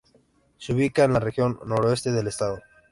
Se 0.57 0.73
ubica 0.73 1.03
en 1.03 1.13
la 1.13 1.19
región 1.19 1.59
noroeste 1.63 2.11
del 2.11 2.25
Estado. 2.25 2.57